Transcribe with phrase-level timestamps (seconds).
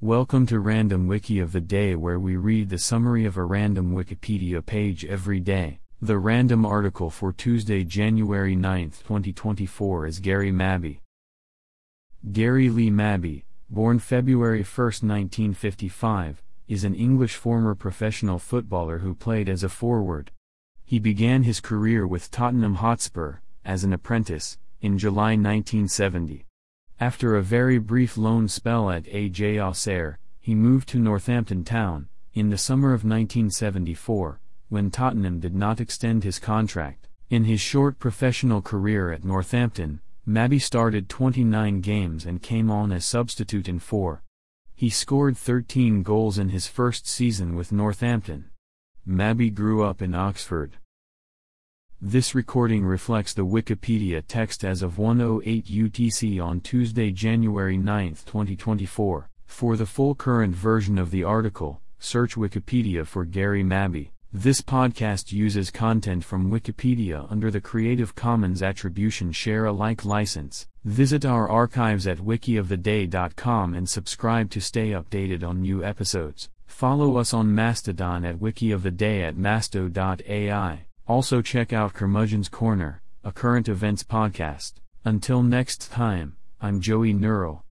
[0.00, 3.96] Welcome to Random Wiki of the Day, where we read the summary of a random
[3.96, 5.80] Wikipedia page every day.
[6.00, 11.00] The random article for Tuesday, January 9, 2024 is Gary Mabee.
[12.30, 19.48] Gary Lee Mabee, born February 1, 1955, is an English former professional footballer who played
[19.48, 20.30] as a forward.
[20.84, 26.44] He began his career with Tottenham Hotspur, as an apprentice, in July 1970.
[27.00, 32.50] After a very brief loan spell at AJ Auxerre, he moved to Northampton Town, in
[32.50, 37.06] the summer of 1974, when Tottenham did not extend his contract.
[37.30, 43.04] In his short professional career at Northampton, Mabee started 29 games and came on as
[43.04, 44.24] substitute in four.
[44.74, 48.50] He scored 13 goals in his first season with Northampton.
[49.06, 50.78] Mabee grew up in Oxford.
[52.00, 59.28] This recording reflects the Wikipedia text as of 108 UTC on Tuesday, January 9, 2024.
[59.46, 64.12] For the full current version of the article, search Wikipedia for Gary Mabee.
[64.32, 70.68] This podcast uses content from Wikipedia under the Creative Commons Attribution Share Alike license.
[70.84, 76.48] Visit our archives at wikioftheday.com and subscribe to stay updated on new episodes.
[76.64, 80.87] Follow us on Mastodon at wikioftheday at masto.ai.
[81.08, 84.74] Also check out Curmudgeon's Corner, a current events podcast.
[85.06, 87.64] Until next time, I'm Joey Neural.